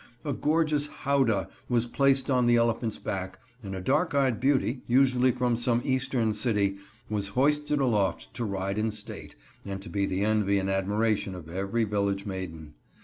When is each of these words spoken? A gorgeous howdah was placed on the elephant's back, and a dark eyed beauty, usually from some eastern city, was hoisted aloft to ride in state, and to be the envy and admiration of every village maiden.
A 0.25 0.33
gorgeous 0.33 0.87
howdah 0.87 1.47
was 1.69 1.85
placed 1.85 2.27
on 2.31 2.47
the 2.47 2.55
elephant's 2.55 2.97
back, 2.97 3.37
and 3.61 3.75
a 3.75 3.81
dark 3.81 4.15
eyed 4.15 4.39
beauty, 4.39 4.81
usually 4.87 5.29
from 5.29 5.55
some 5.55 5.79
eastern 5.85 6.33
city, 6.33 6.77
was 7.07 7.27
hoisted 7.27 7.79
aloft 7.79 8.33
to 8.33 8.43
ride 8.43 8.79
in 8.79 8.89
state, 8.89 9.35
and 9.63 9.79
to 9.83 9.89
be 9.89 10.07
the 10.07 10.25
envy 10.25 10.57
and 10.57 10.71
admiration 10.71 11.35
of 11.35 11.49
every 11.49 11.83
village 11.83 12.25
maiden. 12.25 12.73